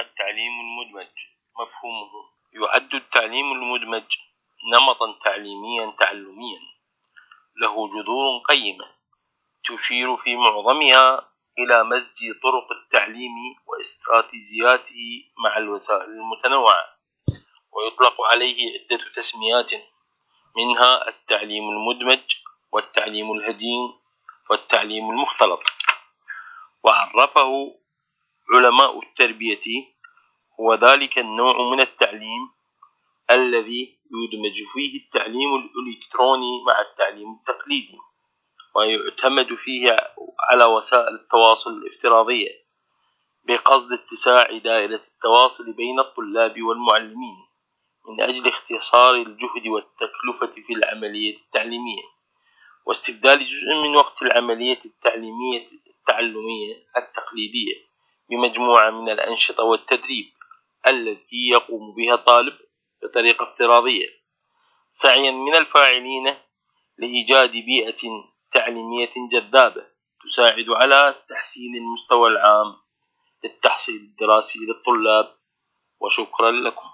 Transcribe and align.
التعليم 0.00 0.52
المدمج 0.60 1.10
مفهومه. 1.60 2.12
يعد 2.52 2.94
التعليم 2.94 3.52
المدمج 3.52 4.06
نمطا 4.72 5.18
تعليميا 5.24 5.96
تعلميا. 6.00 6.60
له 7.56 7.88
جذور 7.88 8.42
قيمة 8.48 8.84
تشير 9.64 10.16
في 10.16 10.36
معظمها 10.36 11.28
إلى 11.58 11.84
مزج 11.84 12.18
طرق 12.42 12.72
التعليم 12.72 13.32
واستراتيجياته 13.66 15.24
مع 15.44 15.56
الوسائل 15.56 16.10
المتنوعة. 16.10 16.98
ويطلق 17.72 18.22
عليه 18.32 18.72
عدة 18.72 19.04
تسميات 19.16 19.72
منها 20.56 21.08
التعليم 21.08 21.64
المدمج 21.70 22.24
والتعليم 22.72 23.32
الهجين 23.32 24.00
والتعليم 24.50 25.10
المختلط. 25.10 25.60
وعرفه 26.84 27.78
علماء 28.54 29.00
التربية 29.02 29.86
هو 30.60 30.74
ذلك 30.74 31.18
النوع 31.18 31.70
من 31.70 31.80
التعليم 31.80 32.50
الذي 33.30 33.98
يدمج 34.22 34.68
فيه 34.72 35.00
التعليم 35.04 35.54
الإلكتروني 35.54 36.64
مع 36.66 36.80
التعليم 36.80 37.32
التقليدي 37.32 37.98
ويعتمد 38.74 39.54
فيه 39.54 39.96
على 40.50 40.64
وسائل 40.64 41.14
التواصل 41.14 41.70
الافتراضية 41.70 42.50
بقصد 43.44 43.92
اتساع 43.92 44.58
دائرة 44.58 45.00
التواصل 45.14 45.72
بين 45.72 46.00
الطلاب 46.00 46.62
والمعلمين 46.62 47.36
من 48.08 48.20
أجل 48.20 48.48
اختصار 48.48 49.14
الجهد 49.14 49.66
والتكلفة 49.66 50.62
في 50.66 50.72
العملية 50.72 51.36
التعليمية 51.36 52.02
واستبدال 52.86 53.38
جزء 53.38 53.74
من 53.82 53.96
وقت 53.96 54.22
العملية 54.22 54.80
التعليمية 54.84 55.68
التعلمية 55.86 56.74
التقليدية. 56.96 57.87
بمجموعة 58.30 58.90
من 58.90 59.08
الأنشطة 59.08 59.64
والتدريب 59.64 60.32
التي 60.86 61.48
يقوم 61.50 61.94
بها 61.94 62.14
الطالب 62.14 62.58
بطريقة 63.02 63.42
افتراضية. 63.42 64.08
سعيا 64.92 65.30
من 65.30 65.54
الفاعلين 65.54 66.36
لإيجاد 66.98 67.50
بيئة 67.52 68.24
تعليمية 68.52 69.12
جذابة 69.32 69.86
تساعد 70.24 70.66
على 70.68 71.14
تحسين 71.28 71.76
المستوى 71.76 72.28
العام 72.28 72.76
للتحصيل 73.44 73.94
الدراسي 73.94 74.58
للطلاب. 74.58 75.38
وشكرا 76.00 76.50
لكم. 76.50 76.87